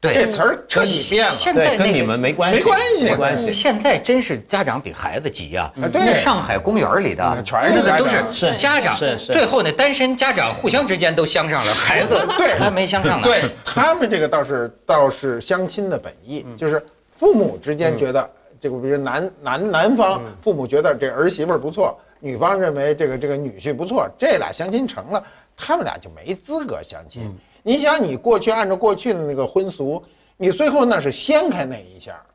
[0.00, 1.32] 对这词儿彻底变了。
[1.32, 3.50] 对，跟现在那个你们没关系，没关系没关系。
[3.52, 5.72] 现在真是家长比孩子急啊！
[5.80, 13.26] 啊对那上海公园里的嗯全是那个都是是家长，是是最后那单身家长互相之间都相上了，孩子对还没相上呢。
[13.28, 16.84] 对他们这个倒是倒是相亲的本意，就是
[17.14, 18.28] 父母之间觉得
[18.60, 25.24] 这个，比如男男男方父母觉得这儿媳妇儿不错，女方认为这个这个女婿不错，这俩相亲成了，
[25.56, 27.22] 他们俩就没资格相亲。
[27.62, 30.02] 你想，你过去按照过去的那个婚俗，
[30.36, 32.33] 你最后那是掀开那一下，嗯。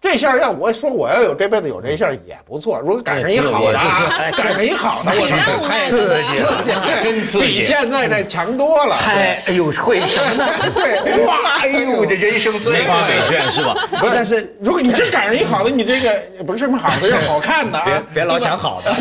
[0.00, 7.60] 这下要我说我要有这辈子有这下也不错，如果赶上一好的啊，赶上一好的，我挺浪漫的刺激了，真刺比！
[7.60, 8.94] 现在这强多了。
[8.94, 10.52] 猜，哎呦，会什么呢？
[10.72, 13.74] 对， 哇，哎呦，这人生最发美券是吧？
[13.98, 16.14] 不是，但是如果你真赶上一好的，你这个
[16.46, 17.84] 不是什么好的，要好看的啊。
[17.84, 18.92] 别别老想好的，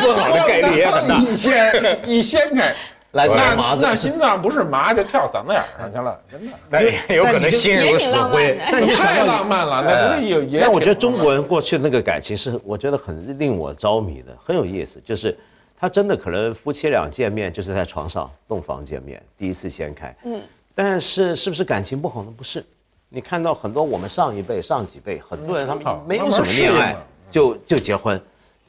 [0.00, 1.16] 不好的概率也很大。
[1.16, 2.74] 一掀一掀开，
[3.12, 6.52] 来那麻子那心脏不是麻就跳嗓子眼上去了，真的。
[6.70, 8.58] 那也有可能心如死灰。
[8.70, 10.60] 但你太浪漫了，那不是有也。
[10.60, 14.98] 但我觉得中国人过去的那个感情是，我觉得很令我着迷的，很有意思。
[15.04, 15.36] 就是
[15.78, 20.16] 他真的可能夫妻俩见面就是在床上洞房见面，第一次掀开。
[20.24, 20.40] 嗯，
[20.74, 22.32] 但是是不是感情不好呢？
[22.34, 22.64] 不是，
[23.10, 26.96] 你看到很多我们上一辈、上几辈，很多人他们没有什么恋爱
[27.30, 28.18] 就就结婚，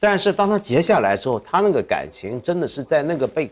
[0.02, 3.50] 但是当他结下来之后，他那个感情真的是在那个被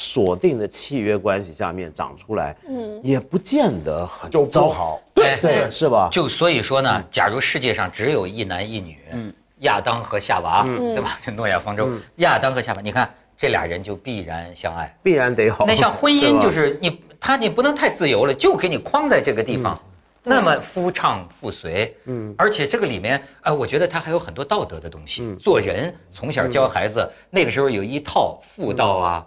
[0.00, 4.98] 锁定的契约关系下面长出来，嗯，也不见得很不好。
[5.12, 6.08] 对对，是吧？
[6.10, 11.20] 就所以说呢，假如世界上只有一男一女，嗯亚当和夏娃，对吧？
[11.36, 11.86] 诺亚方舟，
[12.16, 14.96] 亚当和夏娃，你看这俩人就必然相爱。
[15.02, 15.66] 必然得好。
[15.66, 19.78] 那像婚姻就是你他你不能太自由了，就给你框在这个地方。
[20.22, 25.34] 那么夫唱妇随，嗯，而且这个里面，哎，我觉得他还有很多道德的东西。
[25.36, 29.26] 做人从小教孩子，那个时候有一套妇道啊，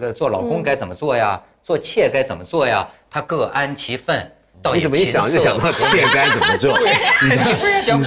[0.00, 4.30] 呃，做老公该怎么做呀，做妾该怎么做呀，他各安其分。
[4.62, 6.78] 倒也你怎么一想就想到妾该怎么做？
[6.80, 8.00] 你不是讲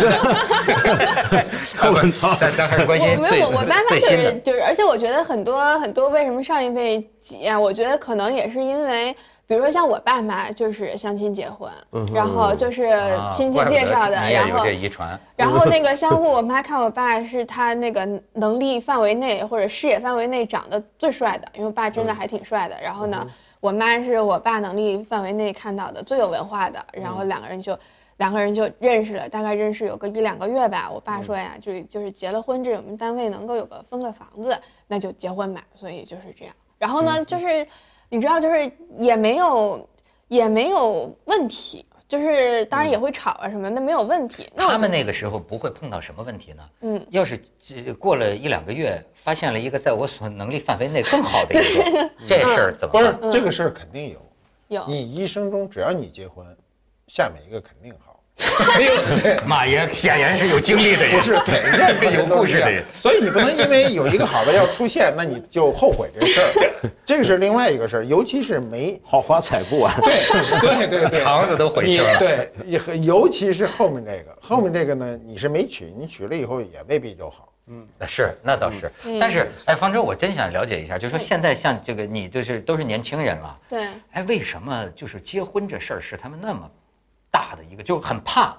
[2.39, 4.39] 咱咱还是关心最我没有，我爸妈就最新的是。
[4.39, 7.59] 就是，而且我觉得很多很多为什么上一辈急啊？
[7.59, 9.15] 我觉得可能也是因为，
[9.47, 11.71] 比如说像我爸妈就是相亲结婚，
[12.13, 15.17] 然后就是啊亲戚介绍的， 然后遗传。
[15.37, 22.75] 然后那个相互，我妈看我爸是他那个能力范围内或者视野范围内长得最帅的，因为我爸真的还挺帅的。
[22.81, 23.25] 然后呢，
[23.61, 27.77] 我妈是我爸能力范围内看到的最有文化的，然后两个人就。
[28.17, 30.89] 两个人就认识了，大概认识有个一两个月吧。
[30.91, 35.61] 我爸说呀，就是就是结了婚，这我们单位能够有个分个房子，那就结婚吧。
[35.75, 36.53] 所以就是这样。
[36.79, 37.67] 然后呢，就是
[38.09, 39.89] 你知道，就是也没有
[40.27, 44.49] 也没有问题，就是当然也会吵啊什么的，没有问题。
[44.55, 46.69] 那他们那个时候不会碰到什么问题呢？
[46.81, 53.31] 嗯，要是这过了一两个月，发现了一个在我所能力范围内更好的一个，这事儿怎么不办？
[53.31, 54.21] 是这个事儿肯定有。
[54.69, 56.45] 有你一生中只要你结婚，
[57.07, 58.16] 下面一个肯定好。
[58.77, 58.93] 没有，
[59.47, 62.83] 马爷显然是有经历的人，不是对，任何 有故事的人。
[63.01, 66.91] 所以你不能因为有一个好的要出现，那你就后悔这事儿。
[67.03, 69.99] 这个是另外一个事儿，尤其是没好花踩不完。
[70.01, 72.19] 对对对对，肠子都悔青了。
[72.19, 77.51] 对，也很尤其是后面这个，后面这个呢，你是没娶，你娶了以后也未必就好。
[77.69, 78.89] 嗯是，那倒是。
[79.19, 86.69] 但是，哎，方舟，我真想了解一下，就是说现在像这个你，就是都是年轻人了，对，哎，为什么就是结婚这事儿是他们那么
[87.31, 88.57] 大的一个，就很怕。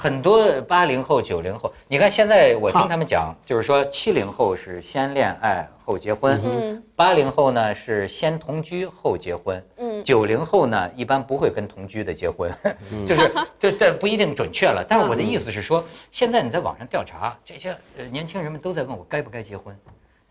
[0.00, 6.80] 很多八零后、九零后，你看现在我听他们讲，就是说七零后是先恋爱后结婚，嗯。
[6.94, 10.04] 八零后呢是先同居后结婚，嗯。
[10.04, 12.48] 九零后呢一般不会跟同居的结婚，
[13.04, 14.86] 就是 这这不一定准确了。
[14.88, 19.76] 但是我的意思是说，现在你在网上调查，这些呃年轻人们都在问我该不该结婚，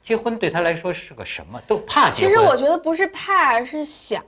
[0.08, 1.62] 结婚对他来说是个什么？
[1.68, 2.10] 都怕。
[2.10, 4.24] 其实我觉得不是怕，是想，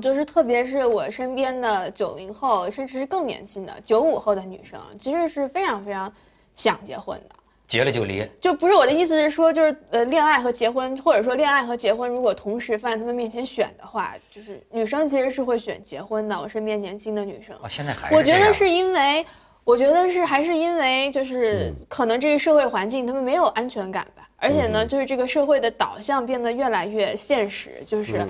[0.00, 6.12] 就是特别是我身边的九零后，甚至是更年轻的九五后的女生，其实是非常非常
[6.54, 7.34] 想结婚的。
[7.66, 16.40] 结了就离，就不是我的意思是说，就是呃，恋爱和结婚，或者说恋爱和结婚，如果同时放在他们面前选的话，就是女生其实是会选结婚的。
[16.40, 19.26] 我身边年轻的女生，哦，现在还是我觉得是因为，
[19.64, 28.26] 我觉得是还是因为，就是可能这个社会环境他们没有安全感吧，而且呢，就是这个社会的导向变得越来越现实，就是。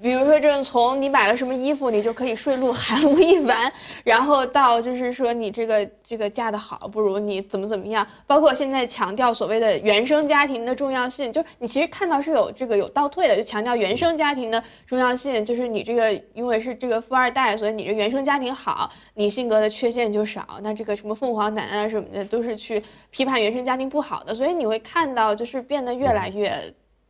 [0.00, 3.72] 比如说，这种从你买了什么衣服，你就可以顺路喊吴亦凡，
[4.04, 8.06] 然后到就是说你这个这个嫁得好，不如你怎么怎么样。
[8.26, 20.46] 包括现在强调所谓的原生家庭的重要性，就是你其实看到是有这个有倒退的，就强调原生家庭的重要性，就是你这个因为是这个富二代，所以你这原生家庭好，你性格的缺陷就少。
[20.62, 22.80] 那这个什么凤凰男啊什么的，都是去
[23.10, 26.52] 批判原生家庭不好的，所以你会看到就是变得越来越。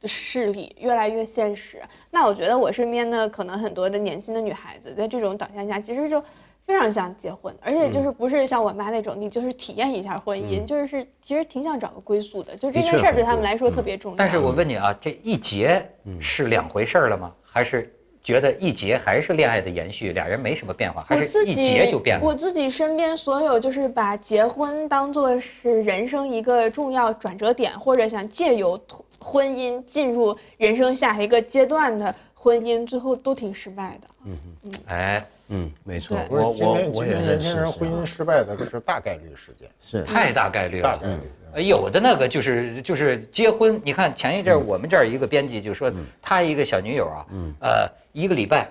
[0.04, 1.80] 势力越来越现实，
[2.10, 6.22] 那我觉得我身边的可能很多的年轻的女孩子，在这种导向下，其实就
[6.62, 14.16] 非常想结婚，而且就是不是像我妈那种，你就是体验一下婚姻，就是其实挺想找个归宿的，就这件事儿对他们来说特别重要。
[14.16, 15.84] 但是我问你啊，这一结
[16.20, 17.32] 是两回事儿了吗？
[17.42, 17.92] 还是
[18.28, 22.26] 觉得一结还是恋爱的延续，俩人没什么变化，还是一我自己结就变了？
[22.26, 28.78] 我自己身边所有就是把结婚当做是人生一个重要转折点，或者想借由
[29.18, 34.08] 婚姻进入人生下一个阶段的婚姻，最后都挺失败的。
[34.26, 40.82] 嗯嗯哎，嗯，没错我我我也认识今天年轻人婚姻失败的是大概率事件，是太大概率了。
[40.82, 41.20] 大概率。
[41.54, 47.26] 呃有的那个就是就是结婚，你看前一阵儿我们这儿一个编辑就说，他一个小女友啊，
[47.60, 48.70] 呃，一个礼拜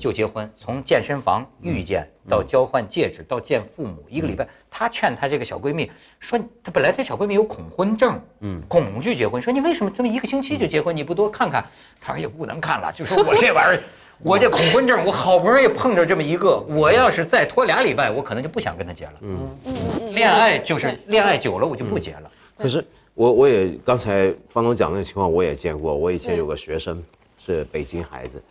[0.00, 4.48] 就结婚，从健身房遇见到交换戒指到见父母，一个礼拜。
[4.70, 10.96] 她劝她这个小闺蜜说，她本来她小闺蜜有恐婚症，嗯，恐惧结婚，说你为什么这么一个星期就结婚？
[10.96, 11.62] 你不多看看？
[12.00, 13.82] 她说也不能看了，就说我这玩意儿。
[14.22, 19.14] 我这恐婚症，我好不容易碰着这么一个，我要是再拖俩礼拜，我可能就不想跟他结了。
[19.20, 22.30] 嗯，嗯嗯，恋爱就是恋爱久了，我就不结了。
[22.56, 27.02] 可是我我也刚才方总讲那个情况我也见过，我以前有个学生
[27.38, 28.42] 是北京孩子，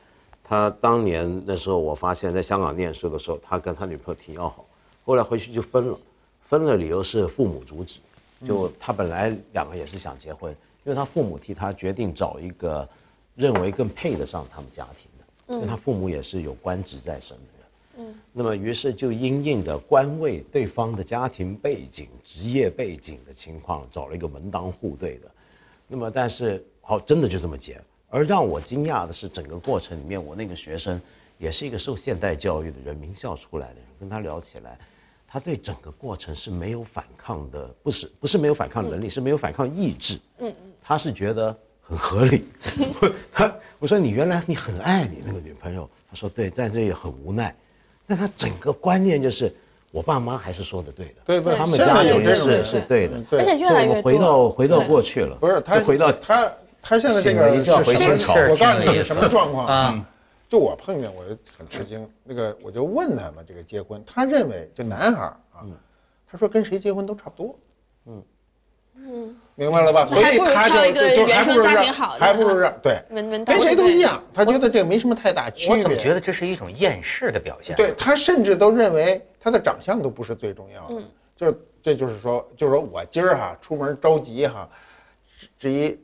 [0.44, 4.66] 他当年那时候我发现在香港念书的时候，他跟他女朋友挺要好，
[5.06, 5.98] 后来回去就分了，
[6.48, 8.00] 分了理由是父母阻止，
[8.46, 10.52] 就他本来两个也是想结婚，
[10.84, 12.88] 因为他父母替他决定找一个
[13.36, 15.10] 认为更配得上他们家庭
[15.48, 17.50] 他父母也是有官职在身的人。
[17.96, 25.30] 嗯那么于是就因应的官位对方的家庭背景、职业背景的情况，找了一个门当户对的。
[25.88, 27.80] 那么但是好，真的就这么结。
[28.10, 31.00] 而让我惊讶的是，整个过程里面，我那个学生
[31.38, 34.78] 也是一个受现代教育的人，名校出来的人，跟他聊起来，
[35.28, 40.16] 他对整个过程是没有反抗的，不是不是没有反抗能力，是没有反抗意志。
[40.40, 42.48] 嗯嗯，他是觉得很合理。
[43.32, 47.56] 他我说你原来你很爱你那个女朋友，他说对，但这也很无奈。
[48.08, 49.54] 但他整个观念就是，
[49.92, 51.56] 我爸妈还是说的对的，对对。
[51.56, 52.82] 他们家有这种人是。
[52.82, 54.12] 对的，而且越来越多。
[54.14, 60.06] 到回到过去了，不是他回到他他现在这个一觉回是什么清朝我告诉你什么状况啊？
[60.50, 65.66] 就我碰见我就很吃惊，那个我就问他嘛，这个结婚，他认为就男孩儿啊，
[66.30, 67.60] 他说跟谁结婚都差不多，
[68.06, 68.22] 嗯，
[69.56, 70.08] 明白了吧？
[70.08, 73.04] 所以他就挑一个就就原生还不如让家庭好的还不如让对，
[73.46, 75.76] 跟谁都一样，他觉得这个没什么太大区别。
[75.76, 77.76] 我怎么觉得这是一种厌世的表现？
[77.76, 81.04] 对他甚至都认为他的长相都不是最重要的，嗯
[81.36, 84.70] 就是这就是说，就是说我今儿哈出门着急哈，
[85.60, 86.00] 至于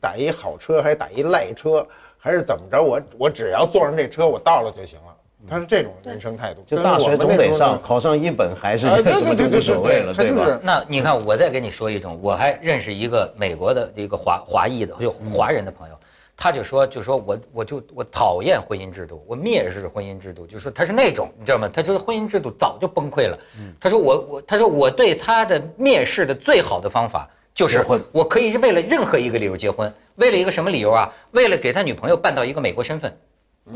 [0.00, 1.86] 打一好车还是打一赖车，
[2.18, 5.14] 还是怎么着，我我只要坐上这车我到了就行了。
[5.48, 10.60] 他是这种人生态度，就大学总得上，考上一本还是什么无所谓了，对吧？
[10.62, 15.94] 那你看，我再跟你说一种，我还认识一个美国的一个华华裔的，就华人的朋友，
[16.36, 21.68] 他就说，就说我我就我讨厌婚姻制度，我蔑视婚姻制度，就说他是那种，你知道吗？
[21.72, 23.38] 他就是婚姻制度早就崩溃了。
[23.80, 31.12] 他说我我他说我对他的蔑视的最好的方法就是婚我可以为了任何一个理由结婚，为了一个什么理由啊？
[31.32, 33.14] 为了给他女朋友办到一个美国身份，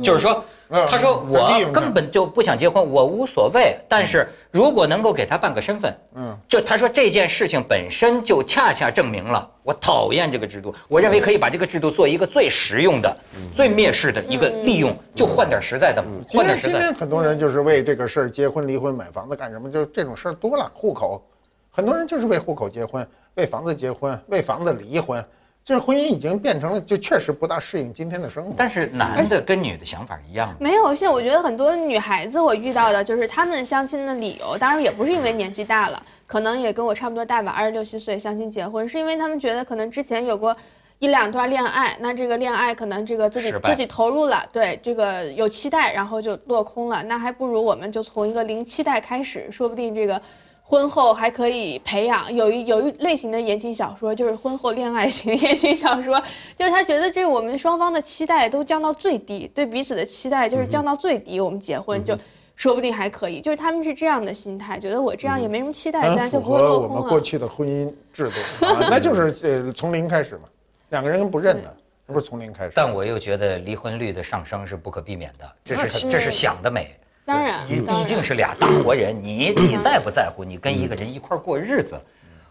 [0.02, 13.16] 就是说，嗯他说我根本就不想结婚，我无所谓，但是如果能够给他办个身份，嗯，就他说这件事情本身就恰恰证明了我讨厌这个制度，我认为可以把这个制度做一个最实用的、
[13.54, 19.70] 最蔑视的一个利用，就换点实在的，今换点实在很多人就是为这个事儿结婚、离婚、买房子干什么？
[19.70, 20.68] 就这种事儿多了。
[20.74, 21.24] 户口，
[21.70, 25.24] 很多人就是为户口结婚，为房子结婚，为房子离婚。
[25.66, 28.54] 就是婚姻已经变成了，就确实不大适应今天的生活。
[28.56, 40.56] 但是男的跟女的想法一样，没有，现在我觉得很多女孩子我遇到的就是她们相亲的理由，当然也不是因为年纪大了，可能也跟我差不多大吧，二十六七岁相亲结婚，是因为她们觉得可能之前有过
[41.00, 50.22] 一两段恋爱，那这个恋爱可能这个自己自己投入了，对这个有期待，然后就落空了，那还不如我们就从一个零期待开始，说不定这个。
[50.68, 56.20] 婚后还可以培养，有一有一类型的言情小说，就是婚后恋爱型言情小说，
[56.56, 62.18] 就是他觉得这我们双方的期待都降到最低，对彼此的期待就是降到最低，我们结婚就
[62.56, 67.08] 说不定还可以，就是他们是这样的心态，觉得我这样也没什么期待，自然就不会合我们落空了。
[67.10, 70.48] 过去的婚姻制度， 啊、那就是呃从零开始嘛，
[70.88, 72.72] 两个人不认的，不是从零开始。
[72.74, 76.96] 但我又觉得离婚率的上升是不可避免的，这是这是想得美。
[77.26, 80.44] 当然，你毕竟是俩大活人，你 你在不在乎？
[80.44, 81.96] 你跟一个人一块儿过日子，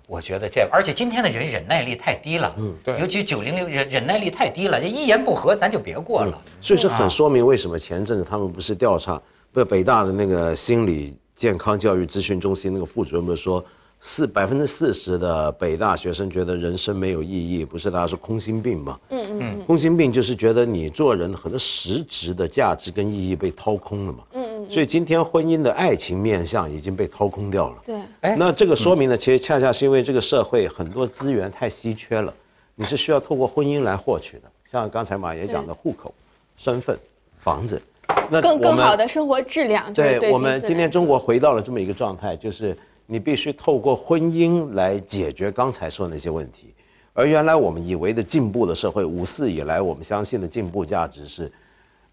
[0.05, 6.37] 我觉得这，而且今天的人忍耐力太低了，嗯，对尤其九零六忍忍耐力太低了，一言不合咱就别过了。
[6.59, 9.19] 所以这很说明为什么前阵子他们不是调查，
[9.53, 13.63] 不是北大的那个心理健康教育咨询中心那个副主任不是说，
[14.01, 18.99] 四百分之四十的北大学生觉得人生没有意义，不是大家说空心病嘛？
[19.09, 24.19] 嗯嗯嗯空心病就是觉得你做人很多实质的价值跟意义被掏空了嘛。
[24.33, 27.81] 嗯嗯所以今天婚姻的爱情面相已经被掏空掉了。
[27.85, 32.33] 对，哎那这个说明呢，其实恰恰是因为这个社会很多资源太稀缺了，
[32.75, 34.43] 你是需要透过婚姻来获取的。
[34.69, 36.13] 像刚才马爷讲的户口、
[36.57, 36.97] 身份、
[37.37, 37.81] 房子，
[38.29, 46.73] 那更更好的生活质量，对我们今天中国回到了这么一个状态，就是你必须透过婚姻来解决刚才说的那些问题。
[47.13, 51.49] 而原来我们以为的进步的社会，五四以来我们相信的进步价值是，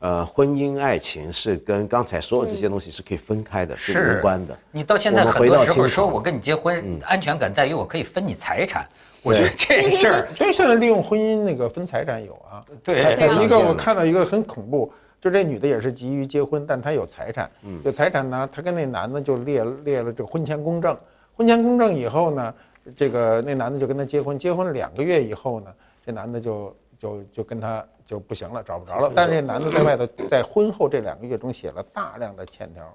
[0.03, 4.59] 呃，婚姻爱情是跟刚才所有这些东西是可以分开的，是无关的。
[4.73, 8.85] 你到现在回很多时候说我跟你结婚，安全感在于我可以分你财产。
[9.23, 12.65] 我觉得 这事儿，所以现在利用婚姻那个分财产有啊。
[12.83, 17.49] 对一个我看到一个很恐怖，就这女的也是急于结婚，但她有财产，
[17.85, 20.99] 有财产呢，她跟那男的就列列了这婚前公证，
[21.37, 22.53] 婚前公证以后呢，
[22.97, 25.71] 这个那男的就跟她结婚，结婚两个月以后呢，
[26.05, 32.95] 这男的就就就跟她就不行了，找不着了，但是这男的在外头在婚后这两个月中写了大量的欠条，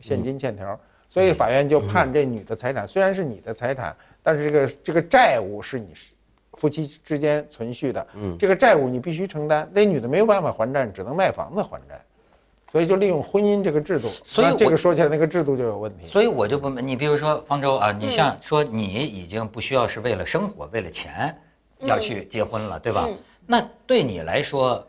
[0.00, 0.78] 现金欠条。
[1.10, 5.94] 所以法院就判这女的财产虽然是你的财产，但是这个这个债务是你
[6.52, 9.66] 夫妻之间存续的，嗯，这个债务你必须承担。
[9.72, 11.98] 那女的没有办法还债，只能卖房子还债，
[12.70, 14.06] 所以就利用婚姻这个制度。
[14.22, 16.06] 所以这个说起来那个制度就有问题。
[16.06, 21.34] 所以我就不，你比如说方舟啊，你像说你已经不需要是为了生活、为了钱
[21.78, 23.16] 要去结婚了，对吧嗯？
[23.50, 24.86] 那对你来说，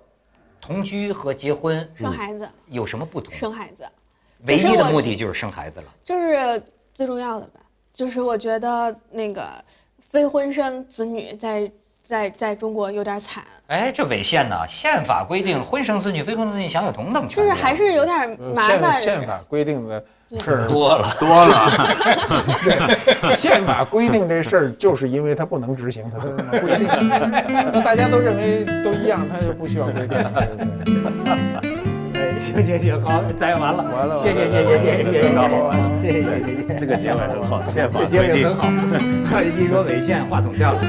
[0.59, 3.33] 同居和结婚生孩子，有什么不同？
[3.33, 3.89] 生孩子。
[4.47, 5.85] 唯一的目的就是生孩子了。
[6.03, 6.61] 就是
[6.93, 7.61] 最重要的吧，
[7.93, 9.47] 就是我觉得那个
[9.99, 11.71] 非婚生子女在
[12.09, 14.55] 在在中国有点惨，哎，这违宪呢？
[14.67, 17.53] 宪法规定婚生子女、非婚生子女享有同等权利啊。
[17.53, 18.99] 就是还是有点麻烦。
[18.99, 20.03] 宪法规定的
[20.43, 21.15] 事儿，多了。
[21.19, 21.69] 多了，
[23.37, 26.87] 宪法规定这事儿，就是因为它不能执行，它才这么规定。
[27.07, 30.09] 那 大家都认为都一样，它就不需要规定。
[30.09, 30.23] 对
[30.57, 30.65] 对
[31.25, 31.35] 对
[32.15, 35.29] 哎，行行行，好，咱完了，完了谢谢谢谢谢谢谢谢谢
[36.01, 36.73] 谢谢谢谢。
[36.75, 38.89] 这个结尾很好， 宪法这结规定尾很。
[39.27, 40.81] 好， 一说违宪，话筒掉了。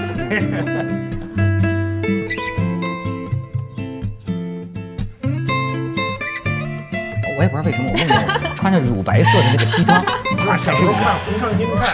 [7.40, 9.98] 我也不知道为什么我梦见我穿着乳白色的那个西装，
[10.60, 11.88] 小时候看《红上金看》，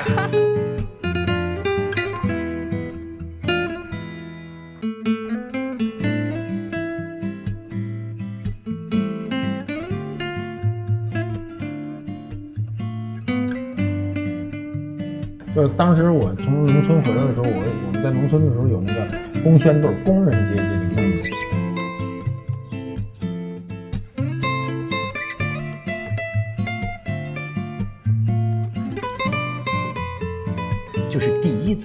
[15.54, 19.06] 就是当时我从农村回来的时候，我我们在农村的时候有那个
[19.44, 20.68] 工宣队，工人阶级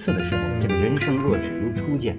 [0.04, 2.18] 次的时候这个人生若只如初见。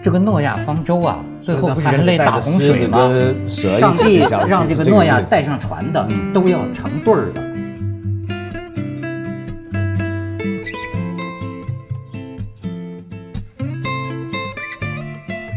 [0.00, 3.10] 这个诺亚方舟啊最后不是人类打洪水吗？
[3.48, 4.18] 上帝
[4.48, 7.42] 让这个诺亚带上船的都要成对儿的。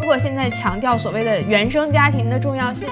[0.01, 2.89] 如果现在强调所谓的原生家庭的重要性。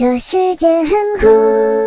[0.00, 0.88] 这世界很
[1.20, 1.79] 酷。